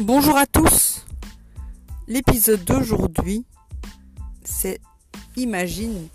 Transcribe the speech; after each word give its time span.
Bonjour 0.00 0.38
à 0.38 0.46
tous. 0.46 1.04
L'épisode 2.08 2.64
d'aujourd'hui, 2.64 3.44
c'est 4.42 4.80
Imagine 5.36 6.08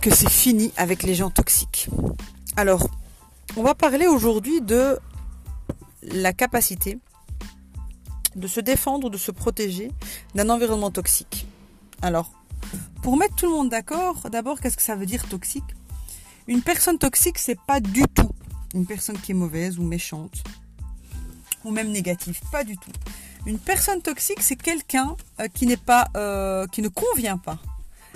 que 0.00 0.12
c'est 0.12 0.28
fini 0.28 0.72
avec 0.76 1.04
les 1.04 1.14
gens 1.14 1.30
toxiques. 1.30 1.88
Alors, 2.56 2.88
on 3.56 3.62
va 3.62 3.76
parler 3.76 4.08
aujourd'hui 4.08 4.60
de 4.60 4.98
la 6.02 6.32
capacité 6.32 6.98
de 8.34 8.48
se 8.48 8.58
défendre, 8.58 9.10
de 9.10 9.16
se 9.16 9.30
protéger 9.30 9.92
d'un 10.34 10.50
environnement 10.50 10.90
toxique. 10.90 11.46
Alors, 12.02 12.32
pour 13.00 13.16
mettre 13.16 13.36
tout 13.36 13.46
le 13.46 13.52
monde 13.52 13.68
d'accord, 13.68 14.28
d'abord, 14.28 14.60
qu'est-ce 14.60 14.76
que 14.76 14.82
ça 14.82 14.96
veut 14.96 15.06
dire 15.06 15.28
toxique? 15.28 15.62
Une 16.48 16.62
personne 16.62 16.98
toxique, 16.98 17.38
c'est 17.38 17.60
pas 17.64 17.78
du 17.78 18.02
tout 18.12 18.30
une 18.74 18.86
personne 18.86 19.16
qui 19.16 19.30
est 19.30 19.36
mauvaise 19.36 19.78
ou 19.78 19.84
méchante 19.84 20.42
ou 21.64 21.70
même 21.70 21.90
négative, 21.90 22.40
pas 22.52 22.64
du 22.64 22.76
tout. 22.76 22.90
Une 23.46 23.58
personne 23.58 24.00
toxique, 24.00 24.40
c'est 24.40 24.56
quelqu'un 24.56 25.16
euh, 25.40 25.48
qui 25.48 25.66
n'est 25.66 25.76
pas, 25.76 26.08
euh, 26.16 26.66
qui 26.66 26.80
ne 26.80 26.88
convient 26.88 27.36
pas 27.36 27.58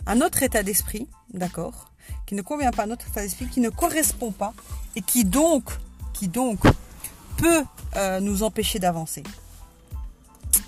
à 0.07 0.15
notre 0.15 0.43
état 0.43 0.63
d'esprit, 0.63 1.07
d'accord, 1.35 1.91
qui 2.27 2.35
ne 2.35 2.43
convient 2.43 2.71
pas 2.71 2.85
à 2.85 2.87
notre 2.87 3.09
état 3.09 3.21
d'esprit, 3.21 3.47
qui 3.47 3.61
ne 3.61 3.69
correspond 3.69 4.33
pas 4.33 4.55
et 4.97 5.03
qui 5.03 5.25
donc, 5.25 5.65
qui 6.15 6.29
donc 6.29 6.61
peut 7.37 7.65
euh, 7.97 8.21
nous 8.21 8.43
empêcher 8.43 8.79
d'avancer. 8.79 9.23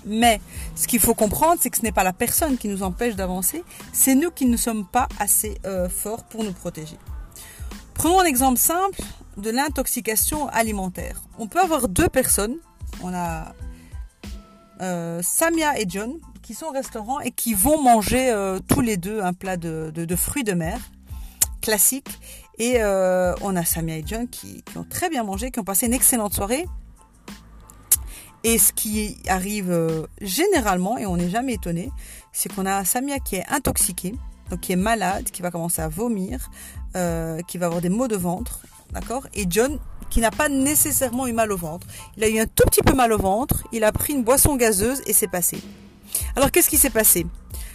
Mais 0.05 0.39
ce 0.75 0.87
qu'il 0.87 0.99
faut 0.99 1.15
comprendre, 1.15 1.57
c'est 1.59 1.69
que 1.69 1.77
ce 1.77 1.83
n'est 1.83 1.91
pas 1.91 2.03
la 2.03 2.13
personne 2.13 2.57
qui 2.57 2.67
nous 2.67 2.83
empêche 2.83 3.15
d'avancer, 3.15 3.63
c'est 3.93 4.15
nous 4.15 4.31
qui 4.31 4.45
ne 4.45 4.57
sommes 4.57 4.85
pas 4.85 5.07
assez 5.19 5.59
forts 5.89 6.23
pour 6.23 6.43
nous 6.43 6.53
protéger. 6.53 6.97
Prenons 7.93 8.19
un 8.19 8.25
exemple 8.25 8.57
simple 8.57 9.01
de 9.37 9.49
l'intoxication 9.51 10.47
alimentaire. 10.49 11.21
On 11.37 11.47
peut 11.47 11.59
avoir 11.59 11.87
deux 11.87 12.09
personnes 12.09 12.57
on 13.03 13.13
a 13.13 13.53
euh, 14.81 15.21
Samia 15.21 15.79
et 15.79 15.85
John 15.87 16.13
qui 16.41 16.55
sont 16.55 16.65
au 16.65 16.71
restaurant 16.71 17.19
et 17.19 17.31
qui 17.31 17.53
vont 17.53 17.81
manger 17.81 18.31
euh, 18.31 18.59
tous 18.67 18.81
les 18.81 18.97
deux 18.97 19.21
un 19.21 19.33
plat 19.33 19.55
de, 19.57 20.15
fruits 20.15 20.43
de 20.43 20.53
mer 20.53 20.79
classique. 21.61 22.19
Et 22.57 22.81
euh, 22.81 23.33
on 23.41 23.55
a 23.55 23.63
Samia 23.63 23.97
et 23.97 24.03
John 24.05 24.27
qui, 24.27 24.63
ont 24.75 24.83
très 24.83 25.09
bien 25.09 25.23
mangé, 25.23 25.51
qui 25.51 25.59
ont 25.59 25.63
passé 25.63 25.85
une 25.85 25.93
excellente 25.93 26.33
soirée. 26.33 26.65
Et 28.43 28.57
ce 28.57 28.73
qui 28.73 29.17
arrive 29.27 30.07
généralement, 30.19 30.97
et 30.97 31.05
on 31.05 31.15
n'est 31.15 31.29
jamais 31.29 31.53
étonné, 31.53 31.91
c'est 32.31 32.51
qu'on 32.51 32.65
a 32.65 32.83
Samia 32.83 33.19
qui 33.19 33.35
est 33.35 33.45
intoxiquée, 33.49 34.15
donc 34.49 34.61
qui 34.61 34.71
est 34.71 34.77
malade, 34.77 35.25
qui 35.25 35.43
va 35.43 35.51
commencer 35.51 35.83
à 35.83 35.87
vomir, 35.87 36.49
qui 36.93 37.57
va 37.59 37.67
avoir 37.67 37.81
des 37.81 37.89
maux 37.89 38.07
de 38.07 38.15
ventre, 38.15 38.61
d'accord? 38.93 39.27
Et 39.35 39.45
John 39.47 39.79
qui 40.11 40.19
n'a 40.19 40.29
pas 40.29 40.49
nécessairement 40.49 41.25
eu 41.25 41.33
mal 41.33 41.51
au 41.51 41.57
ventre. 41.57 41.87
Il 42.17 42.23
a 42.23 42.29
eu 42.29 42.37
un 42.37 42.45
tout 42.45 42.65
petit 42.65 42.83
peu 42.83 42.93
mal 42.93 43.11
au 43.13 43.17
ventre, 43.17 43.63
il 43.71 43.83
a 43.83 43.91
pris 43.91 44.13
une 44.13 44.23
boisson 44.23 44.55
gazeuse 44.55 45.01
et 45.07 45.13
c'est 45.13 45.27
passé. 45.27 45.57
Alors 46.35 46.51
qu'est-ce 46.51 46.69
qui 46.69 46.77
s'est 46.77 46.91
passé? 46.91 47.25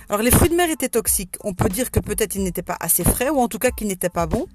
Alors 0.08 0.22
les 0.22 0.30
fruits 0.30 0.50
de 0.50 0.54
mer 0.54 0.70
étaient 0.70 0.88
toxiques. 0.88 1.34
On 1.42 1.54
peut 1.54 1.68
dire 1.68 1.90
que 1.90 1.98
peut-être 1.98 2.36
ils 2.36 2.44
n'étaient 2.44 2.62
pas 2.62 2.76
assez 2.78 3.02
frais 3.02 3.30
ou 3.30 3.40
en 3.40 3.48
tout 3.48 3.58
cas 3.58 3.70
qu'ils 3.70 3.88
n'étaient 3.88 4.10
pas 4.10 4.26
bons 4.26 4.46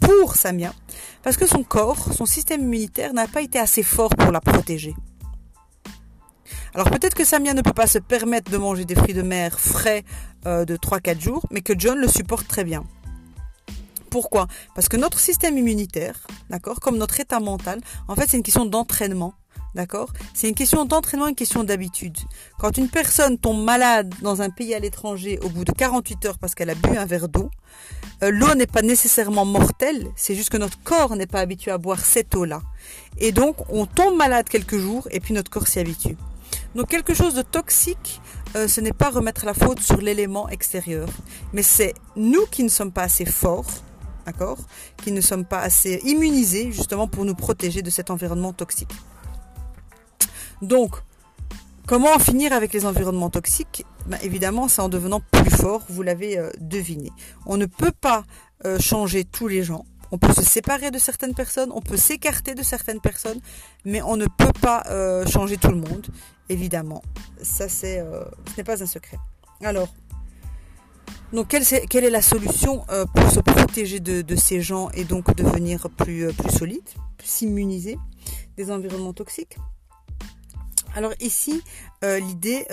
pour 0.00 0.36
Samia 0.36 0.74
parce 1.22 1.36
que 1.36 1.46
son 1.46 1.62
corps, 1.62 2.12
son 2.12 2.26
système 2.26 2.62
immunitaire 2.62 3.14
n'a 3.14 3.26
pas 3.26 3.40
été 3.40 3.58
assez 3.58 3.82
fort 3.82 4.10
pour 4.10 4.32
la 4.32 4.40
protéger. 4.40 4.94
Alors 6.74 6.90
peut-être 6.90 7.14
que 7.14 7.24
Samia 7.24 7.54
ne 7.54 7.62
peut 7.62 7.72
pas 7.72 7.86
se 7.86 7.98
permettre 7.98 8.50
de 8.50 8.58
manger 8.58 8.84
des 8.84 8.94
fruits 8.94 9.14
de 9.14 9.22
mer 9.22 9.58
frais 9.58 10.04
euh, 10.46 10.64
de 10.64 10.76
3-4 10.76 11.20
jours, 11.20 11.46
mais 11.50 11.60
que 11.60 11.72
John 11.78 11.98
le 11.98 12.08
supporte 12.08 12.46
très 12.46 12.64
bien. 12.64 12.84
Pourquoi 14.10 14.46
Parce 14.74 14.88
que 14.88 14.96
notre 14.96 15.18
système 15.18 15.58
immunitaire, 15.58 16.26
d'accord, 16.50 16.80
comme 16.80 16.96
notre 16.98 17.20
état 17.20 17.40
mental, 17.40 17.80
en 18.08 18.14
fait, 18.14 18.26
c'est 18.28 18.36
une 18.36 18.42
question 18.42 18.64
d'entraînement. 18.64 19.34
D'accord 19.74 20.12
C'est 20.32 20.48
une 20.48 20.54
question 20.54 20.86
d'entraînement, 20.86 21.28
une 21.28 21.34
question 21.34 21.62
d'habitude. 21.62 22.16
Quand 22.58 22.78
une 22.78 22.88
personne 22.88 23.38
tombe 23.38 23.62
malade 23.62 24.12
dans 24.22 24.40
un 24.40 24.48
pays 24.48 24.74
à 24.74 24.78
l'étranger 24.78 25.38
au 25.42 25.50
bout 25.50 25.64
de 25.64 25.72
48 25.72 26.24
heures 26.24 26.38
parce 26.38 26.54
qu'elle 26.54 26.70
a 26.70 26.74
bu 26.74 26.96
un 26.96 27.04
verre 27.04 27.28
d'eau, 27.28 27.50
euh, 28.22 28.30
l'eau 28.30 28.54
n'est 28.54 28.66
pas 28.66 28.82
nécessairement 28.82 29.44
mortelle, 29.44 30.08
c'est 30.16 30.34
juste 30.34 30.50
que 30.50 30.56
notre 30.56 30.82
corps 30.82 31.14
n'est 31.16 31.26
pas 31.26 31.40
habitué 31.40 31.70
à 31.70 31.78
boire 31.78 32.00
cette 32.00 32.34
eau-là. 32.34 32.62
Et 33.18 33.30
donc, 33.30 33.56
on 33.68 33.84
tombe 33.84 34.16
malade 34.16 34.48
quelques 34.48 34.78
jours 34.78 35.06
et 35.10 35.20
puis 35.20 35.34
notre 35.34 35.50
corps 35.50 35.68
s'y 35.68 35.78
habitue. 35.78 36.16
Donc, 36.74 36.88
quelque 36.88 37.12
chose 37.12 37.34
de 37.34 37.42
toxique, 37.42 38.20
euh, 38.56 38.68
ce 38.68 38.80
n'est 38.80 38.92
pas 38.92 39.10
remettre 39.10 39.44
la 39.44 39.54
faute 39.54 39.80
sur 39.80 39.98
l'élément 39.98 40.48
extérieur, 40.48 41.08
mais 41.52 41.62
c'est 41.62 41.94
nous 42.16 42.46
qui 42.46 42.64
ne 42.64 42.68
sommes 42.68 42.92
pas 42.92 43.02
assez 43.02 43.26
forts 43.26 43.66
d'accord 44.28 44.58
Qui 45.02 45.10
ne 45.12 45.22
sommes 45.22 45.46
pas 45.46 45.60
assez 45.60 46.00
immunisés 46.04 46.70
justement 46.70 47.08
pour 47.08 47.24
nous 47.24 47.34
protéger 47.34 47.80
de 47.80 47.90
cet 47.90 48.10
environnement 48.10 48.52
toxique. 48.52 48.92
Donc, 50.60 50.90
comment 51.86 52.12
en 52.14 52.18
finir 52.18 52.52
avec 52.52 52.74
les 52.74 52.84
environnements 52.84 53.30
toxiques? 53.30 53.86
Ben, 54.06 54.18
Évidemment, 54.22 54.68
c'est 54.68 54.82
en 54.82 54.90
devenant 54.90 55.20
plus 55.20 55.50
fort, 55.50 55.82
vous 55.88 56.02
l'avez 56.02 56.36
euh, 56.38 56.50
deviné. 56.60 57.10
On 57.46 57.56
ne 57.56 57.64
peut 57.64 57.92
pas 57.92 58.24
euh, 58.66 58.78
changer 58.78 59.24
tous 59.24 59.48
les 59.48 59.62
gens. 59.62 59.86
On 60.10 60.18
peut 60.18 60.32
se 60.32 60.42
séparer 60.42 60.90
de 60.90 60.98
certaines 60.98 61.34
personnes, 61.34 61.70
on 61.72 61.80
peut 61.80 61.96
s'écarter 61.96 62.54
de 62.54 62.62
certaines 62.62 63.00
personnes, 63.00 63.40
mais 63.84 64.02
on 64.02 64.16
ne 64.16 64.26
peut 64.26 64.56
pas 64.60 64.82
euh, 64.90 65.26
changer 65.26 65.56
tout 65.56 65.70
le 65.70 65.76
monde, 65.76 66.06
évidemment. 66.48 67.02
Ça, 67.42 67.68
c'est, 67.68 67.98
ce 68.00 68.56
n'est 68.56 68.64
pas 68.64 68.82
un 68.82 68.86
secret. 68.86 69.18
Alors, 69.62 69.88
donc 71.32 71.48
quelle, 71.48 72.04
est 72.04 72.10
la 72.10 72.22
solution 72.22 72.84
euh, 72.90 73.04
pour 73.04 73.30
se 73.30 73.40
protéger 73.40 74.00
de, 74.00 74.36
ces 74.36 74.62
gens 74.62 74.90
et 74.90 75.04
donc 75.04 75.34
devenir 75.36 75.88
plus, 75.90 76.26
euh, 76.26 76.32
plus 76.32 76.50
solide, 76.50 76.88
s'immuniser 77.22 77.98
des 78.56 78.70
environnements 78.70 79.12
toxiques? 79.12 79.56
Alors 80.94 81.12
ici, 81.20 81.62
euh, 82.02 82.18
l'idée 82.18 82.66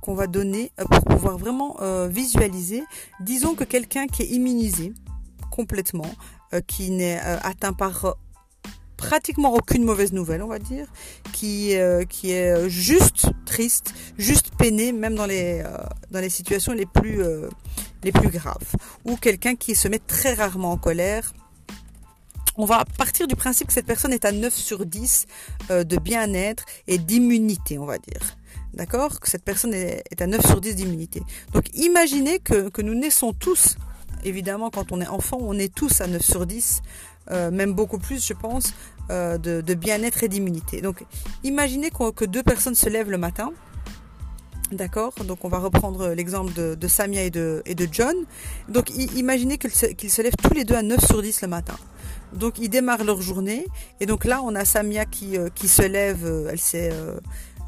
qu'on 0.00 0.14
va 0.14 0.26
donner 0.26 0.70
pour 0.90 1.04
pouvoir 1.04 1.38
vraiment 1.38 1.76
visualiser, 2.06 2.84
disons 3.20 3.54
que 3.54 3.64
quelqu'un 3.64 4.06
qui 4.06 4.22
est 4.22 4.28
immunisé 4.28 4.92
complètement, 5.50 6.10
qui 6.66 6.90
n'est 6.90 7.18
atteint 7.18 7.72
par 7.72 8.16
pratiquement 8.96 9.54
aucune 9.54 9.84
mauvaise 9.84 10.12
nouvelle, 10.12 10.42
on 10.42 10.46
va 10.48 10.58
dire, 10.58 10.86
qui, 11.32 11.72
est 11.72 12.68
juste 12.68 13.28
triste, 13.44 13.92
juste 14.16 14.52
peiné, 14.56 14.92
même 14.92 15.16
dans 15.16 15.26
les, 15.26 15.62
situations 16.30 16.72
les 16.72 16.86
plus, 16.86 17.22
les 18.02 18.12
plus 18.12 18.28
graves. 18.28 18.74
Ou 19.04 19.16
quelqu'un 19.16 19.56
qui 19.56 19.74
se 19.74 19.88
met 19.88 19.98
très 19.98 20.34
rarement 20.34 20.72
en 20.72 20.76
colère. 20.76 21.32
On 22.56 22.64
va 22.64 22.84
partir 22.96 23.28
du 23.28 23.36
principe 23.36 23.68
que 23.68 23.72
cette 23.72 23.86
personne 23.86 24.12
est 24.12 24.24
à 24.24 24.32
9 24.32 24.52
sur 24.52 24.84
10 24.84 25.26
de 25.70 25.96
bien-être 25.96 26.64
et 26.88 26.98
d'immunité, 26.98 27.78
on 27.78 27.86
va 27.86 27.98
dire. 27.98 28.20
D'accord? 28.74 29.20
Que 29.20 29.28
cette 29.28 29.44
personne 29.44 29.74
est, 29.74 30.20
à 30.20 30.26
9 30.26 30.44
sur 30.44 30.60
10 30.60 30.74
d'immunité. 30.74 31.22
Donc 31.52 31.66
imaginez 31.74 32.40
que, 32.40 32.68
que 32.68 32.82
nous 32.82 32.94
naissons 32.94 33.32
tous 33.32 33.76
évidemment, 34.24 34.70
quand 34.70 34.90
on 34.90 35.00
est 35.00 35.06
enfant, 35.06 35.38
on 35.40 35.56
est 35.58 35.72
tous 35.72 36.00
à 36.00 36.08
9 36.08 36.20
sur 36.22 36.46
10 36.46 36.82
euh, 37.30 37.50
même 37.50 37.74
beaucoup 37.74 37.98
plus, 37.98 38.26
je 38.26 38.32
pense, 38.32 38.72
euh, 39.10 39.36
de, 39.38 39.74
bien-être 39.74 40.24
et 40.24 40.28
d'immunité. 40.28 40.80
Donc, 40.80 41.04
imaginez 41.44 41.90
que 41.90 42.24
deux 42.24 42.42
personnes 42.42 42.74
se 42.74 42.88
lèvent 42.88 43.10
le 43.10 43.18
matin. 43.18 43.52
D'accord 44.72 45.14
Donc, 45.24 45.44
on 45.44 45.48
va 45.48 45.58
reprendre 45.58 46.08
l'exemple 46.10 46.52
de, 46.52 46.88
Samia 46.88 47.22
et 47.22 47.30
de, 47.30 47.62
et 47.64 47.74
de 47.74 47.88
John. 47.90 48.14
Donc, 48.68 48.90
imaginez 48.90 49.56
qu'ils 49.58 49.72
se, 50.10 50.22
lèvent 50.22 50.36
tous 50.42 50.54
les 50.54 50.64
deux 50.64 50.74
à 50.74 50.82
9 50.82 51.04
sur 51.06 51.22
10 51.22 51.42
le 51.42 51.48
matin. 51.48 51.76
Donc, 52.34 52.58
ils 52.58 52.68
démarrent 52.68 53.04
leur 53.04 53.22
journée. 53.22 53.66
Et 54.00 54.06
donc 54.06 54.24
là, 54.24 54.42
on 54.44 54.54
a 54.54 54.64
Samia 54.64 55.06
qui, 55.06 55.38
euh, 55.38 55.48
qui 55.54 55.68
se 55.68 55.82
lève. 55.82 56.48
elle 56.50 56.60
s'est... 56.60 56.92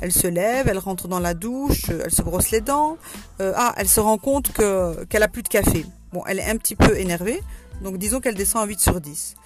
Elle 0.03 0.13
se 0.13 0.27
lève, 0.27 0.67
elle 0.67 0.79
rentre 0.79 1.09
dans 1.09 1.19
la 1.21 1.35
douche, 1.35 1.91
elle 1.91 2.11
se 2.11 2.23
brosse 2.23 2.53
les 2.53 2.63
dents. 2.63 2.97
ah, 3.39 3.75
elle 3.77 3.87
se 3.87 4.01
rend 4.01 4.17
compte 4.17 4.51
que 4.51 5.05
qu'elle 5.05 5.23
a 5.23 5.29
plus 5.29 5.43
de 5.43 5.49
café. 5.49 5.85
Bon, 6.11 6.23
elle 6.27 6.39
est 6.39 6.49
un 6.49 6.57
petit 6.57 6.75
peu 6.75 6.99
énervée, 6.99 7.41
donc 7.83 7.99
disons 7.99 8.19
qu'elle 8.21 8.35
descend 8.35 8.63
à 8.63 8.67
8 8.67 8.81
sur 8.81 8.99
10. 8.99 9.37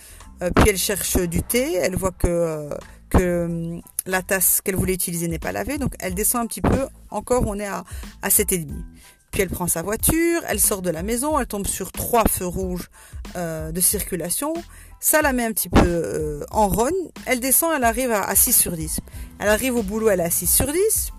Euh, 0.43 0.51
puis 0.55 0.65
elle 0.69 0.79
cherche 0.79 1.17
du 1.17 1.43
thé, 1.43 1.75
elle 1.75 1.95
voit 1.95 2.11
que, 2.11 2.27
euh, 2.27 2.71
hum, 3.17 3.81
la 4.07 4.23
tasse 4.23 4.61
qu'elle 4.61 4.77
voulait 4.77 4.95
utiliser 4.95 5.29
n'est 5.29 5.39
pas 5.39 5.53
lavée, 5.53 5.79
donc 5.79 5.95
elle 6.01 6.15
descend 6.15 6.43
un 6.43 6.47
petit 6.47 6.61
peu, 6.61 6.87
encore 7.11 7.45
on 7.47 7.59
est 7.59 7.67
à, 7.67 7.85
à 8.23 8.29
7,5. 8.29 8.69
Puis 9.31 9.43
elle 9.43 9.51
prend 9.51 9.67
sa 9.67 9.83
voiture, 9.83 10.43
elle 10.47 10.61
sort 10.61 10.81
de 10.81 10.91
la 10.91 11.03
maison, 11.03 11.41
elle 11.41 11.47
tombe 11.47 11.67
sur 11.67 11.91
trois 11.91 12.25
feux 12.25 12.47
rouges 12.47 12.89
euh, 13.35 13.73
de 13.73 13.81
circulation, 13.81 14.55
ça 15.01 15.23
la 15.23 15.33
met 15.33 15.45
un 15.45 15.53
petit 15.53 15.69
peu 15.69 16.47
en 16.51 16.69
rogne, 16.69 16.93
elle 17.27 17.41
descend, 17.41 17.73
elle 17.77 17.85
arrive 17.85 18.13
à, 18.13 18.23
à 18.23 18.35
6 18.35 18.53
sur 18.53 18.73
10. 18.73 19.01
Elle 19.41 19.49
arrive 19.49 19.75
au 19.77 19.83
boulot, 19.83 20.09
elle 20.09 20.21
est 20.21 20.25
à 20.25 20.31
6 20.31 20.47
sur 20.47 20.73
10. 20.73 21.11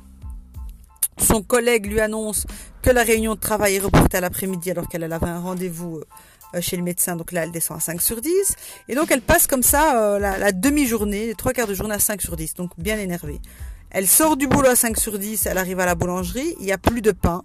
Son 1.18 1.42
collègue 1.42 1.86
lui 1.86 2.00
annonce 2.00 2.46
que 2.82 2.90
la 2.90 3.04
réunion 3.04 3.36
de 3.36 3.40
travail 3.40 3.76
est 3.76 3.80
reportée 3.80 4.18
à 4.18 4.22
l'après-midi 4.22 4.70
alors 4.72 4.88
qu'elle 4.88 5.04
avait 5.04 5.26
un 5.26 5.40
rendez-vous 5.40 5.98
euh, 5.98 6.06
chez 6.62 6.78
le 6.78 6.84
médecin. 6.84 7.16
Donc 7.16 7.32
là, 7.32 7.44
elle 7.44 7.52
descend 7.52 7.78
à 7.78 7.80
5 7.80 8.02
sur 8.02 8.22
10. 8.22 8.32
Et 8.88 8.96
donc, 8.96 9.12
elle 9.12 9.22
passe 9.22 9.48
comme 9.48 9.64
ça 9.64 10.00
euh, 10.00 10.20
la, 10.20 10.52
demi-journée, 10.52 11.28
les 11.28 11.36
trois 11.36 11.54
quarts 11.54 11.68
de 11.68 11.74
journée 11.74 11.96
à 11.96 12.00
5 12.00 12.22
sur 12.22 12.36
10. 12.36 12.56
Donc, 12.56 12.72
bien 12.78 12.98
énervée. 12.98 13.40
Elle 13.90 14.08
sort 14.08 14.36
du 14.38 14.48
boulot 14.48 14.70
à 14.70 14.76
5 14.76 14.98
sur 14.98 15.18
10, 15.18 15.46
elle 15.46 15.58
arrive 15.58 15.80
à 15.80 15.86
la 15.86 15.96
boulangerie, 15.96 16.56
il 16.60 16.66
n'y 16.66 16.74
a 16.74 16.78
plus 16.78 17.02
de 17.02 17.12
pain. 17.12 17.44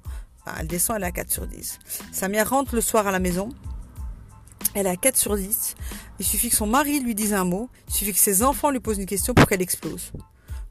elle 0.58 0.66
descend, 0.66 0.96
elle 0.96 1.04
est 1.04 1.06
à 1.06 1.12
4 1.12 1.30
sur 1.30 1.46
10. 1.46 1.78
Samia 2.10 2.42
rentre 2.42 2.74
le 2.74 2.80
soir 2.80 3.06
à 3.06 3.12
la 3.12 3.20
maison. 3.20 3.50
Elle 4.74 4.86
est 4.86 4.90
à 4.90 4.96
4 4.96 5.16
sur 5.16 5.36
10. 5.36 5.76
Il 6.18 6.26
suffit 6.26 6.50
que 6.50 6.56
son 6.56 6.66
mari 6.66 7.00
lui 7.00 7.14
dise 7.14 7.34
un 7.34 7.44
mot. 7.44 7.68
Il 7.88 7.94
suffit 7.94 8.12
que 8.12 8.18
ses 8.18 8.42
enfants 8.42 8.70
lui 8.70 8.80
posent 8.80 8.98
une 8.98 9.06
question 9.06 9.32
pour 9.32 9.46
qu'elle 9.46 9.62
explose. 9.62 10.12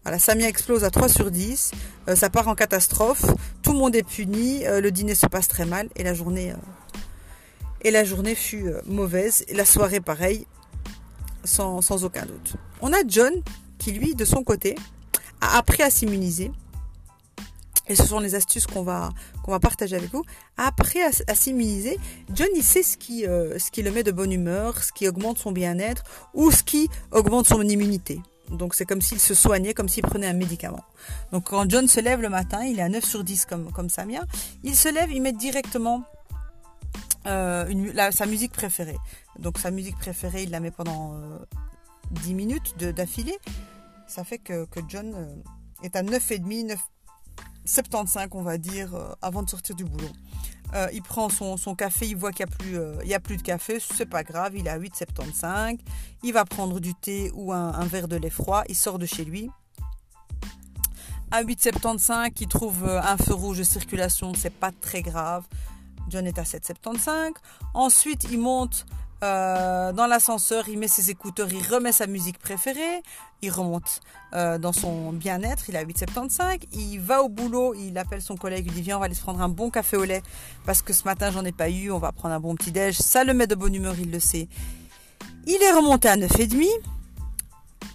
Voilà, 0.04 0.20
Samia 0.20 0.48
explose 0.48 0.84
à 0.84 0.92
3 0.92 1.10
sur 1.10 1.30
10, 1.30 1.72
euh, 2.08 2.16
ça 2.16 2.30
part 2.30 2.48
en 2.48 2.56
catastrophe, 2.56 3.26
tout 3.62 3.74
le 3.74 3.80
monde 3.80 3.96
est 3.96 4.08
puni, 4.08 4.66
euh, 4.66 4.80
le 4.80 4.92
dîner 4.92 5.14
se 5.14 5.28
passe 5.28 5.50
très 5.50 5.66
mal 5.66 5.90
et 5.98 6.04
la 6.04 6.14
journée, 6.14 6.54
et 7.82 7.92
la 7.92 8.04
journée 8.04 8.36
fut 8.36 8.72
mauvaise, 8.86 9.46
et 9.48 9.54
la 9.54 9.66
soirée 9.66 10.00
pareil, 10.00 10.46
sans, 11.44 12.04
aucun 12.04 12.26
doute. 12.26 12.56
On 12.82 12.94
a 12.94 13.00
John 13.08 13.34
qui 13.78 13.92
lui, 13.92 14.16
de 14.16 14.26
son 14.26 14.44
côté, 14.44 14.76
a 15.42 15.58
appris 15.58 15.84
à 15.84 15.90
s'immuniser 15.90 16.52
et 17.88 17.96
ce 17.96 18.06
sont 18.06 18.20
les 18.20 18.36
astuces 18.36 18.68
qu'on 18.68 18.84
va, 18.84 19.10
va 19.48 19.60
partager 19.60 19.96
avec 19.96 20.12
vous. 20.14 20.24
Après, 20.58 21.00
à, 21.02 21.36
s'immuniser, 21.36 21.98
John, 22.32 22.48
il 22.56 22.64
sait 22.64 22.84
ce 22.84 22.98
qui, 22.98 23.26
euh, 23.26 23.58
ce 23.58 23.72
qui 23.72 23.82
le 23.82 23.90
met 23.90 24.04
de 24.04 24.12
bonne 24.12 24.32
humeur, 24.32 24.84
ce 24.84 24.94
qui 24.94 25.08
augmente 25.08 25.40
son 25.40 25.52
bien-être 25.52 26.04
ou 26.36 26.52
ce 26.52 26.62
qui 26.62 26.88
augmente 27.12 27.48
son 27.48 27.64
immunité. 27.64 28.22
Donc 28.52 28.76
c'est 28.76 28.86
comme 28.86 29.02
s'il 29.02 29.20
se 29.20 29.34
soignait, 29.34 29.74
comme 29.74 29.90
s'il 29.90 30.04
prenait 30.04 30.28
un 30.28 30.34
médicament. 30.34 30.84
Donc 31.32 31.50
quand 31.50 31.70
John 31.70 31.88
se 31.88 32.00
lève 32.00 32.22
le 32.22 32.30
matin, 32.30 32.64
il 32.64 32.80
est 32.80 32.84
à 32.84 32.90
9 32.90 33.04
sur 33.04 33.24
10 33.24 33.46
comme, 33.46 33.72
comme 33.72 33.90
Samia, 33.90 34.24
il 34.64 34.76
se 34.76 34.90
lève, 34.90 35.12
il 35.12 35.22
met 35.22 35.34
directement 35.34 36.04
euh, 37.30 37.68
une, 37.68 37.94
sa 38.12 38.26
musique 38.26 38.52
préférée. 38.52 38.98
Donc 39.38 39.58
sa 39.58 39.72
musique 39.72 39.98
préférée, 39.98 40.44
il 40.44 40.52
la 40.52 40.60
met 40.60 40.72
pendant 40.72 41.16
10 42.12 42.32
euh, 42.32 42.36
minutes 42.36 42.78
d'affilée. 42.78 43.38
Ça 44.08 44.24
fait 44.24 44.40
que, 44.40 44.66
que 44.66 44.80
John 44.88 45.44
est 45.84 45.96
à 45.96 46.04
9,5, 46.04 46.68
9, 46.68 46.80
75, 47.70 48.30
on 48.32 48.42
va 48.42 48.58
dire, 48.58 48.96
euh, 48.96 49.14
avant 49.22 49.44
de 49.44 49.50
sortir 49.50 49.76
du 49.76 49.86
boulot. 49.86 50.10
Euh, 50.74 50.88
il 50.94 51.02
prend 51.02 51.30
son, 51.30 51.58
café, 51.76 52.08
il 52.08 52.16
voit 52.16 52.32
qu'il 52.32 52.46
n'y 52.68 52.76
a, 52.76 52.80
euh, 52.80 53.16
a 53.16 53.20
plus 53.20 53.38
de 53.38 53.42
café, 53.42 53.80
c'est 53.80 54.06
pas 54.06 54.24
grave, 54.24 54.56
il 54.56 54.68
est 54.68 54.70
à 54.70 54.80
8,75. 54.80 55.80
Il 56.24 56.34
va 56.34 56.46
prendre 56.46 56.80
du 56.80 56.94
thé 56.94 57.32
ou 57.34 57.54
un, 57.54 57.86
verre 57.86 58.08
de 58.08 58.16
lait 58.16 58.30
froid, 58.30 58.64
il 58.70 58.76
sort 58.76 59.00
de 59.00 59.06
chez 59.06 59.26
lui. 59.26 59.50
À 61.32 61.44
8,75, 61.44 62.32
il 62.42 62.48
trouve 62.48 62.86
un 62.86 63.18
feu 63.18 63.34
rouge 63.34 63.60
de 63.60 63.64
circulation, 63.64 64.34
c'est 64.36 64.54
pas 64.54 64.72
très 64.72 65.02
grave. 65.02 65.46
John 66.10 66.26
est 66.28 66.40
à 66.40 66.44
7,75. 66.44 67.34
Ensuite, 67.74 68.28
il 68.32 68.40
monte 68.40 68.86
euh, 69.22 69.92
dans 69.92 70.08
l'ascenseur, 70.08 70.70
il 70.70 70.80
met 70.80 70.88
ses 70.88 71.10
écouteurs, 71.10 71.50
il 71.52 71.66
remet 71.68 71.92
sa 71.92 72.08
musique 72.08 72.40
préférée, 72.40 73.04
il 73.42 73.52
remonte 73.52 74.00
euh, 74.34 74.58
dans 74.58 74.72
son 74.72 75.12
bien-être, 75.12 75.68
il 75.68 75.76
a 75.76 75.84
8,75, 75.84 76.62
il 76.72 77.00
va 77.00 77.22
au 77.22 77.28
boulot, 77.28 77.74
il 77.74 77.98
appelle 77.98 78.22
son 78.22 78.38
collègue, 78.38 78.68
il 78.68 78.74
dit 78.74 78.82
viens 78.82 78.96
on 78.96 79.00
va 79.00 79.08
aller 79.08 79.16
se 79.16 79.22
prendre 79.22 79.42
un 79.42 79.50
bon 79.50 79.70
café 79.70 79.98
au 79.98 80.06
lait. 80.06 80.24
Parce 80.66 80.82
que 80.82 80.94
ce 80.94 81.04
matin 81.04 81.32
j'en 81.32 81.44
ai 81.44 81.52
pas 81.52 81.70
eu, 81.70 81.92
on 81.92 82.00
va 82.00 82.14
prendre 82.14 82.34
un 82.34 82.40
bon 82.40 82.56
petit 82.56 82.72
déj, 82.72 82.98
ça 82.98 83.26
le 83.26 83.34
met 83.34 83.46
de 83.46 83.56
bonne 83.56 83.76
humeur, 83.76 83.96
il 84.00 84.10
le 84.10 84.22
sait. 84.22 84.48
Il 85.48 85.62
est 85.62 85.72
remonté 85.72 86.08
à 86.08 86.16
9,5, 86.16 86.66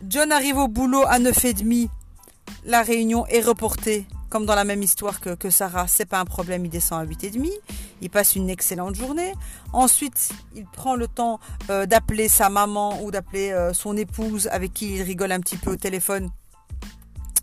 John 0.07 0.31
arrive 0.31 0.59
au 0.59 0.69
boulot 0.69 1.05
à 1.07 1.19
9,5, 1.19 1.89
la 2.67 2.83
réunion 2.83 3.27
est 3.29 3.41
reportée 3.41 4.07
comme 4.29 4.45
dans 4.47 4.57
la 4.57 4.65
même 4.65 4.83
histoire 4.83 5.21
que, 5.21 5.37
que 5.37 5.49
Sarah, 5.49 5.87
c'est 5.87 6.07
pas 6.07 6.19
un 6.19 6.25
problème, 6.25 6.67
il 6.67 6.69
descend 6.69 7.01
à 7.01 7.07
8,5. 7.07 7.51
Il 8.01 8.11
passe 8.11 8.37
une 8.37 8.51
excellente 8.51 8.95
journée. 8.95 9.33
Ensuite, 9.73 10.31
il 10.55 10.67
prend 10.67 10.97
le 10.97 11.09
temps 11.09 11.41
euh, 11.71 11.87
d'appeler 11.87 12.29
sa 12.29 12.49
maman 12.49 13.03
ou 13.03 13.11
d'appeler 13.11 13.51
euh, 13.53 13.73
son 13.73 13.97
épouse 13.97 14.49
avec 14.49 14.73
qui 14.73 14.97
il 14.97 15.03
rigole 15.03 15.33
un 15.33 15.41
petit 15.41 15.57
peu 15.57 15.73
au 15.73 15.77
téléphone. 15.77 16.31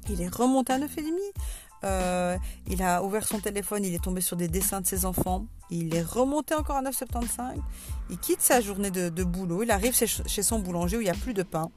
Il 0.10 0.22
est 0.22 0.34
remonté 0.34 0.74
à 0.74 0.80
9,5. 0.80 1.12
Euh, 1.84 2.38
il 2.68 2.84
a 2.84 3.04
ouvert 3.04 3.26
son 3.28 3.40
téléphone, 3.40 3.84
il 3.84 3.96
est 3.96 4.04
tombé 4.04 4.22
sur 4.22 4.36
des 4.36 4.48
dessins 4.48 4.82
de 4.82 4.88
ses 4.88 5.06
enfants. 5.06 5.46
Il 5.72 5.96
est 5.96 6.04
remonté 6.04 6.54
encore 6.54 6.76
à 6.76 6.84
9,75. 6.84 7.56
Il 8.10 8.18
quitte 8.20 8.42
sa 8.42 8.62
journée 8.62 8.92
de, 8.92 9.24
boulot. 9.24 9.64
Il 9.64 9.72
arrive 9.72 9.96
chez 9.96 10.44
son 10.44 10.60
boulanger 10.60 10.98
où 10.98 11.02
il 11.02 11.06
n'y 11.06 11.10
a 11.10 11.16
plus 11.16 11.34
de 11.34 11.44
pain 11.44 11.72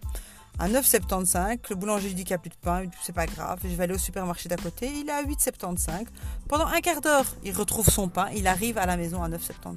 à 0.59 0.69
9,75. 0.69 1.59
Le 1.71 1.77
boulanger 1.77 2.09
dit 2.11 2.25
qu'il 2.25 2.33
n'y 2.33 2.35
a 2.35 2.39
plus 2.39 2.51
de 2.51 2.57
pain, 2.61 2.85
c'est 3.03 3.15
pas 3.15 3.27
grave, 3.27 3.59
je 3.63 3.69
vais 3.69 3.85
aller 3.85 3.95
au 3.95 3.99
supermarché 3.99 4.49
d'à 4.49 4.57
côté. 4.57 4.91
Il 4.95 5.09
est 5.09 5.13
à 5.13 5.23
8,75. 5.23 6.07
Pendant 6.49 6.67
un 6.67 6.81
quart 6.81 7.01
d'heure, 7.01 7.27
il 7.45 7.53
retrouve 7.57 7.89
son 7.89 8.09
pain, 8.09 8.29
il 8.35 8.47
arrive 8.47 8.79
à 8.79 8.87
la 8.87 8.97
maison 8.97 9.23
à 9.23 9.29
9,75. 9.29 9.77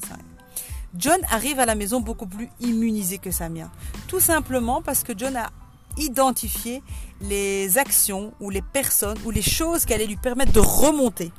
John 0.96 1.20
arrive 1.30 1.60
à 1.60 1.66
la 1.66 1.76
maison 1.76 2.02
beaucoup 2.02 2.28
plus 2.28 2.50
immunisé 2.60 3.18
que 3.18 3.32
Samia. 3.32 3.70
Tout 4.08 4.20
simplement 4.20 4.82
parce 4.82 5.04
que 5.04 5.14
John 5.16 5.36
a 5.36 5.50
identifié 5.98 6.82
les 7.22 7.78
actions 7.78 8.34
ou 8.40 8.50
les 8.50 8.62
personnes 8.62 9.18
ou 9.26 9.32
les 9.32 9.42
choses 9.42 9.86
qui 9.86 9.94
allaient 9.94 10.06
lui 10.06 10.16
permettre 10.16 10.52
de 10.54 10.60
remonter 10.60 11.32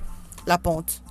la 0.46 0.58
pente. 0.58 1.02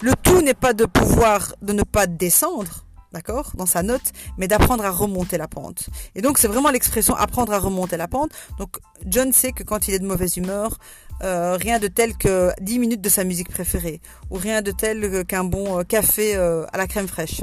Le 0.00 0.14
tout 0.14 0.40
n'est 0.40 0.54
pas 0.54 0.72
de 0.72 0.84
pouvoir 0.84 1.54
de 1.62 1.72
ne 1.72 1.82
pas 1.82 2.06
descendre, 2.06 2.84
d'accord, 3.12 3.52
dans 3.54 3.66
sa 3.66 3.82
note, 3.82 4.12
mais 4.38 4.48
d'apprendre 4.48 4.84
à 4.84 4.90
remonter 4.90 5.38
la 5.38 5.48
pente. 5.48 5.88
Et 6.14 6.22
donc 6.22 6.38
c'est 6.38 6.48
vraiment 6.48 6.70
l'expression 6.70 7.14
apprendre 7.14 7.52
à 7.52 7.58
remonter 7.58 7.96
la 7.96 8.08
pente. 8.08 8.30
Donc 8.58 8.78
John 9.06 9.32
sait 9.32 9.52
que 9.52 9.62
quand 9.62 9.88
il 9.88 9.94
est 9.94 9.98
de 9.98 10.06
mauvaise 10.06 10.36
humeur, 10.36 10.78
euh, 11.22 11.56
rien 11.56 11.78
de 11.78 11.88
tel 11.88 12.16
que 12.16 12.50
10 12.60 12.78
minutes 12.78 13.00
de 13.00 13.08
sa 13.08 13.24
musique 13.24 13.50
préférée, 13.50 14.00
ou 14.30 14.36
rien 14.36 14.62
de 14.62 14.70
tel 14.70 15.24
qu'un 15.26 15.44
bon 15.44 15.80
euh, 15.80 15.82
café 15.82 16.36
euh, 16.36 16.64
à 16.72 16.78
la 16.78 16.86
crème 16.86 17.08
fraîche, 17.08 17.42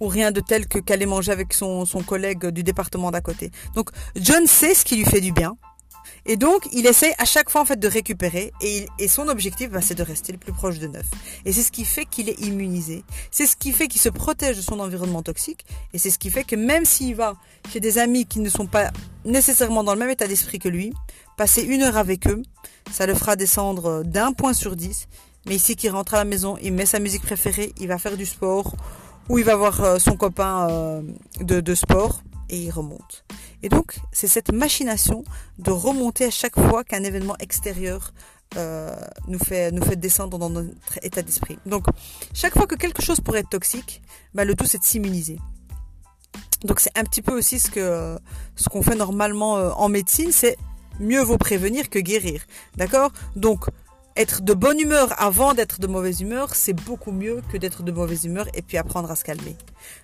ou 0.00 0.06
rien 0.06 0.30
de 0.30 0.40
tel 0.40 0.66
que 0.66 0.78
qu'aller 0.78 1.06
manger 1.06 1.32
avec 1.32 1.52
son, 1.52 1.84
son 1.84 2.02
collègue 2.02 2.46
du 2.46 2.62
département 2.62 3.10
d'à 3.10 3.20
côté. 3.20 3.50
Donc 3.74 3.90
John 4.16 4.46
sait 4.46 4.74
ce 4.74 4.84
qui 4.84 4.96
lui 4.96 5.04
fait 5.04 5.20
du 5.20 5.32
bien, 5.32 5.56
et 6.24 6.36
donc, 6.36 6.68
il 6.72 6.86
essaie 6.86 7.14
à 7.18 7.24
chaque 7.24 7.50
fois 7.50 7.62
en 7.62 7.64
fait 7.64 7.78
de 7.78 7.88
récupérer 7.88 8.52
et, 8.60 8.86
son 9.08 9.28
objectif, 9.28 9.70
bah, 9.70 9.80
c'est 9.80 9.96
de 9.96 10.02
rester 10.02 10.32
le 10.32 10.38
plus 10.38 10.52
proche 10.52 10.78
de 10.78 10.86
neuf. 10.86 11.06
Et 11.44 11.52
c'est 11.52 11.62
ce 11.62 11.72
qui 11.72 11.84
fait 11.84 12.04
qu'il 12.04 12.28
est 12.28 12.40
immunisé. 12.40 13.04
C'est 13.30 13.46
ce 13.46 13.56
qui 13.56 13.72
fait 13.72 13.88
qu'il 13.88 14.00
se 14.00 14.08
protège 14.08 14.56
de 14.56 14.62
son 14.62 14.78
environnement 14.78 15.22
toxique. 15.22 15.64
Et 15.92 15.98
c'est 15.98 16.10
ce 16.10 16.18
qui 16.18 16.30
fait 16.30 16.44
que 16.44 16.54
même 16.54 16.84
s'il 16.84 17.16
va 17.16 17.34
chez 17.72 17.80
des 17.80 17.98
amis 17.98 18.26
qui 18.26 18.38
ne 18.38 18.48
sont 18.48 18.66
pas 18.66 18.90
nécessairement 19.24 19.82
dans 19.82 19.94
le 19.94 19.98
même 19.98 20.10
état 20.10 20.28
d'esprit 20.28 20.60
que 20.60 20.68
lui, 20.68 20.92
passer 21.36 21.62
une 21.62 21.82
heure 21.82 21.96
avec 21.96 22.28
eux, 22.28 22.42
ça 22.92 23.06
le 23.06 23.14
fera 23.14 23.34
descendre 23.34 24.04
d'un 24.04 24.32
point 24.32 24.52
sur 24.52 24.76
dix. 24.76 25.08
Mais 25.46 25.56
ici, 25.56 25.74
qu'il 25.74 25.90
rentre 25.90 26.14
à 26.14 26.18
la 26.18 26.24
maison, 26.24 26.56
il 26.62 26.72
met 26.72 26.86
sa 26.86 27.00
musique 27.00 27.22
préférée, 27.22 27.72
il 27.80 27.88
va 27.88 27.98
faire 27.98 28.16
du 28.16 28.26
sport 28.26 28.76
ou 29.28 29.38
il 29.38 29.44
va 29.44 29.56
voir 29.56 29.82
euh, 29.82 29.98
son 29.98 30.16
copain 30.16 30.68
euh, 30.70 31.02
de 31.40 31.74
sport 31.74 32.22
et 32.52 32.58
il 32.58 32.70
remonte. 32.70 33.24
Et 33.62 33.68
donc, 33.68 33.96
c'est 34.12 34.28
cette 34.28 34.52
machination 34.52 35.24
de 35.58 35.72
remonter 35.72 36.26
à 36.26 36.30
chaque 36.30 36.54
fois 36.54 36.84
qu'un 36.84 37.02
événement 37.02 37.36
extérieur 37.40 38.12
euh, 38.56 38.94
nous, 39.26 39.38
fait, 39.38 39.72
descendre 39.96 40.38
dans 40.38 40.50
notre 40.50 40.98
état 41.02 41.22
d'esprit. 41.22 41.58
Donc, 41.64 41.86
chaque 42.34 42.52
fois 42.52 42.66
que 42.66 42.74
quelque 42.74 43.02
chose 43.02 43.20
pourrait 43.20 43.40
être 43.40 43.48
toxique, 43.48 44.02
bah, 44.34 44.44
le 44.44 44.54
tout 44.54 44.66
c'est 44.66 44.78
de 44.78 44.84
s'immuniser. 44.84 45.38
Donc, 46.62 46.78
c'est 46.78 46.96
un 46.96 47.04
petit 47.04 47.22
peu 47.22 47.36
aussi 47.36 47.58
ce 47.58 48.68
qu'on 48.68 48.82
fait 48.82 48.94
normalement 48.94 49.56
euh, 49.56 49.70
en 49.70 49.88
médecine, 49.88 50.30
c'est 50.30 50.58
mieux 51.00 51.22
vaut 51.22 51.38
prévenir 51.38 51.88
que 51.88 51.98
guérir. 51.98 52.44
D'accord? 52.76 53.10
Donc, 53.34 53.66
être 54.16 54.42
de 54.42 54.52
bonne 54.52 54.78
humeur 54.78 55.14
avant 55.20 55.54
d'être 55.54 55.80
de 55.80 55.86
mauvaise 55.86 56.20
humeur, 56.20 56.54
c'est 56.54 56.72
beaucoup 56.72 57.12
mieux 57.12 57.42
que 57.50 57.56
d'être 57.56 57.82
de 57.82 57.92
mauvaise 57.92 58.24
humeur 58.24 58.46
et 58.54 58.62
puis 58.62 58.76
apprendre 58.76 59.10
à 59.10 59.16
se 59.16 59.24
calmer. 59.24 59.56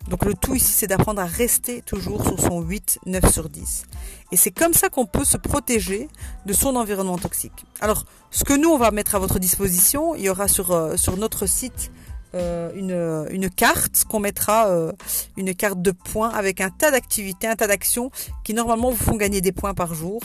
Donc 0.08 0.24
le 0.24 0.34
tout 0.34 0.54
ici, 0.54 0.72
c'est 0.72 0.86
d'apprendre 0.86 1.20
à 1.20 1.26
rester 1.26 1.82
toujours 1.82 2.24
sur 2.24 2.40
son 2.40 2.60
8, 2.60 3.00
9 3.06 3.32
sur 3.32 3.48
10. 3.48 3.84
Et 4.32 4.36
c'est 4.36 4.50
comme 4.50 4.72
ça 4.72 4.88
qu'on 4.88 5.06
peut 5.06 5.24
se 5.24 5.36
protéger 5.36 6.08
de 6.46 6.52
son 6.52 6.76
environnement 6.76 7.18
toxique. 7.18 7.66
Alors, 7.80 8.04
ce 8.30 8.44
que 8.44 8.54
nous, 8.54 8.70
on 8.70 8.78
va 8.78 8.90
mettre 8.90 9.14
à 9.14 9.18
votre 9.18 9.38
disposition, 9.38 10.14
il 10.14 10.22
y 10.22 10.28
aura 10.28 10.48
sur, 10.48 10.72
euh, 10.72 10.96
sur 10.96 11.16
notre 11.16 11.46
site 11.46 11.90
euh, 12.34 12.70
une, 12.74 13.34
une 13.34 13.48
carte 13.48 14.04
qu'on 14.08 14.20
mettra, 14.20 14.68
euh, 14.68 14.92
une 15.36 15.54
carte 15.54 15.80
de 15.80 15.92
points 15.92 16.28
avec 16.28 16.60
un 16.60 16.70
tas 16.70 16.90
d'activités, 16.90 17.46
un 17.46 17.56
tas 17.56 17.66
d'actions 17.66 18.10
qui 18.44 18.52
normalement 18.52 18.90
vous 18.90 19.02
font 19.02 19.16
gagner 19.16 19.40
des 19.40 19.52
points 19.52 19.74
par 19.74 19.94
jour. 19.94 20.22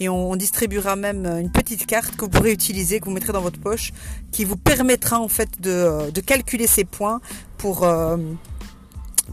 Et 0.00 0.08
on, 0.08 0.34
distribuera 0.34 0.96
même 0.96 1.24
une 1.24 1.52
petite 1.52 1.86
carte 1.86 2.16
que 2.16 2.24
vous 2.24 2.30
pourrez 2.30 2.52
utiliser, 2.52 2.98
que 2.98 3.04
vous 3.04 3.12
mettrez 3.12 3.32
dans 3.32 3.40
votre 3.40 3.60
poche, 3.60 3.92
qui 4.32 4.44
vous 4.44 4.56
permettra 4.56 5.20
en 5.20 5.28
fait 5.28 5.60
de, 5.60 6.10
de 6.10 6.20
calculer 6.20 6.66
ces 6.66 6.82
points 6.82 7.20
pour 7.58 7.84
euh, 7.84 8.16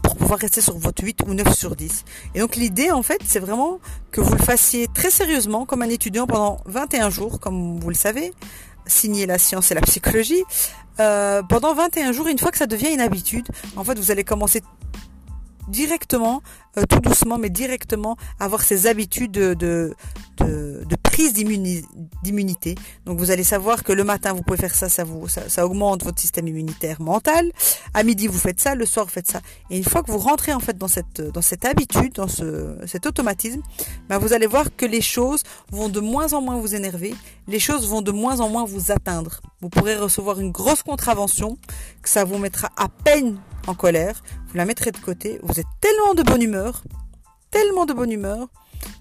pour 0.02 0.16
pouvoir 0.16 0.38
rester 0.38 0.60
sur 0.60 0.78
votre 0.78 1.02
8 1.02 1.22
ou 1.26 1.34
9 1.34 1.52
sur 1.52 1.74
10. 1.74 2.04
Et 2.36 2.38
donc 2.38 2.54
l'idée 2.54 2.92
en 2.92 3.02
fait 3.02 3.20
c'est 3.24 3.40
vraiment 3.40 3.80
que 4.12 4.20
vous 4.20 4.34
le 4.34 4.42
fassiez 4.42 4.86
très 4.94 5.10
sérieusement 5.10 5.66
comme 5.66 5.82
un 5.82 5.88
étudiant 5.88 6.28
pendant 6.28 6.60
21 6.66 7.10
jours, 7.10 7.40
comme 7.40 7.80
vous 7.80 7.88
le 7.88 7.96
savez, 7.96 8.32
signer 8.86 9.26
la 9.26 9.38
science 9.38 9.70
et 9.70 9.74
la 9.74 9.80
psychologie, 9.80 10.44
euh, 11.00 11.42
pendant 11.42 11.74
21 11.74 12.12
jours, 12.12 12.28
une 12.28 12.38
fois 12.38 12.50
que 12.50 12.58
ça 12.58 12.66
devient 12.66 12.92
une 12.92 13.00
habitude, 13.00 13.46
en 13.76 13.84
fait, 13.84 13.98
vous 13.98 14.10
allez 14.10 14.24
commencer 14.24 14.62
directement, 15.68 16.42
euh, 16.78 16.84
tout 16.88 17.00
doucement, 17.00 17.38
mais 17.38 17.50
directement, 17.50 18.16
avoir 18.40 18.62
ces 18.62 18.86
habitudes 18.86 19.32
de, 19.32 19.54
de, 19.54 19.94
de, 20.38 20.96
prise 21.02 21.34
d'immunité. 21.34 22.74
Donc 23.04 23.18
vous 23.18 23.30
allez 23.30 23.44
savoir 23.44 23.84
que 23.84 23.92
le 23.92 24.02
matin, 24.02 24.32
vous 24.32 24.42
pouvez 24.42 24.56
faire 24.56 24.74
ça, 24.74 24.88
ça, 24.88 25.04
vous, 25.04 25.28
ça, 25.28 25.66
augmente 25.66 26.02
votre 26.04 26.20
système 26.20 26.48
immunitaire 26.48 27.00
mental. 27.02 27.52
À 27.92 28.02
midi, 28.02 28.26
vous 28.26 28.38
faites 28.38 28.60
ça, 28.60 28.74
le 28.74 28.86
soir, 28.86 29.04
vous 29.04 29.12
faites 29.12 29.30
ça. 29.30 29.40
Et 29.70 29.76
une 29.76 29.84
fois 29.84 30.02
que 30.02 30.10
vous 30.10 30.18
rentrez 30.18 30.54
en 30.54 30.60
fait 30.60 30.76
dans 30.78 30.88
cette, 30.88 31.20
dans 31.20 31.42
cette 31.42 31.64
habitude, 31.66 32.14
dans 32.14 32.28
ce, 32.28 32.78
cet 32.86 33.06
automatisme, 33.06 33.60
ben, 34.08 34.18
vous 34.18 34.32
allez 34.32 34.46
voir 34.46 34.74
que 34.74 34.86
les 34.86 35.02
choses 35.02 35.42
vont 35.70 35.90
de 35.90 36.00
moins 36.00 36.32
en 36.32 36.40
moins 36.40 36.56
vous 36.56 36.74
énerver, 36.74 37.14
les 37.46 37.60
choses 37.60 37.86
vont 37.86 38.02
de 38.02 38.10
moins 38.10 38.40
en 38.40 38.48
moins 38.48 38.64
vous 38.64 38.90
atteindre. 38.90 39.40
Vous 39.60 39.68
pourrez 39.68 39.96
recevoir 39.96 40.40
une 40.40 40.50
grosse 40.50 40.82
contravention, 40.82 41.58
que 42.02 42.08
ça 42.08 42.24
vous 42.24 42.38
mettra 42.38 42.70
à 42.76 42.88
peine 42.88 43.38
en 43.66 43.74
colère, 43.74 44.22
vous 44.52 44.58
la 44.58 44.66
mettrez 44.66 44.92
de 44.92 44.98
côté, 44.98 45.40
vous 45.42 45.58
êtes 45.58 45.66
tellement 45.80 46.12
de 46.12 46.22
bonne 46.22 46.42
humeur, 46.42 46.82
tellement 47.50 47.86
de 47.86 47.94
bonne 47.94 48.12
humeur, 48.12 48.48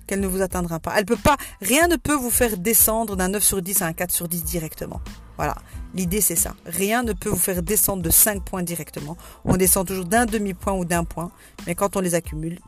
qu'elle 0.08 0.22
ne 0.22 0.28
vous 0.28 0.42
atteindra 0.42 0.80
pas. 0.80 0.94
Elle 0.98 1.06
peut 1.06 1.18
pas, 1.18 1.36
rien 1.62 1.90
ne 1.90 1.98
peut 1.98 2.16
vous 2.16 2.30
faire 2.30 2.58
descendre 2.58 3.18
d'un 3.18 3.28
9 3.28 3.44
sur 3.44 3.62
10 3.62 3.82
à 3.82 3.88
un 3.88 3.94
4 3.94 4.12
sur 4.12 4.30
10 4.30 4.46
directement. 4.46 5.02
Voilà. 5.36 5.56
L'idée, 5.94 6.22
c'est 6.22 6.38
ça. 6.38 6.56
Rien 6.66 7.04
ne 7.04 7.12
peut 7.12 7.28
vous 7.28 7.36
faire 7.36 7.64
descendre 7.64 8.02
de 8.02 8.10
5 8.10 8.46
points 8.46 8.64
directement. 8.64 9.18
On 9.44 9.58
descend 9.58 9.86
toujours 9.86 10.06
d'un 10.06 10.26
demi-point 10.26 10.74
ou 10.74 10.86
d'un 10.86 11.04
point. 11.04 11.32
Mais 11.68 11.76
quand 11.76 11.98
on 11.98 12.00
les 12.00 12.16
accumule, 12.16 12.60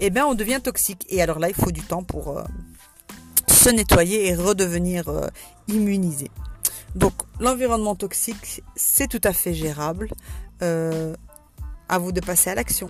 eh 0.00 0.10
bien, 0.10 0.26
on 0.26 0.34
devient 0.34 0.60
toxique. 0.62 1.06
Et 1.08 1.22
alors 1.22 1.38
là, 1.38 1.48
il 1.48 1.54
faut 1.54 1.70
du 1.70 1.80
temps 1.80 2.02
pour 2.02 2.36
euh, 2.36 2.44
se 3.48 3.70
nettoyer 3.70 4.28
et 4.28 4.34
redevenir 4.34 5.08
euh, 5.08 5.28
immunisé. 5.68 6.30
Donc, 6.94 7.14
l'environnement 7.38 7.94
toxique, 7.94 8.62
c'est 8.76 9.08
tout 9.08 9.20
à 9.24 9.32
fait 9.32 9.54
gérable. 9.54 10.10
Euh, 10.62 11.14
à 11.90 11.98
vous 11.98 12.12
de 12.12 12.20
passer 12.20 12.50
à 12.50 12.54
l'action. 12.54 12.88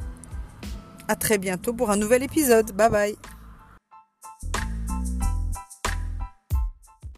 À 1.08 1.16
très 1.16 1.38
bientôt 1.38 1.72
pour 1.72 1.90
un 1.90 1.96
nouvel 1.96 2.22
épisode. 2.22 2.72
Bye 2.72 2.90
bye. 2.90 3.39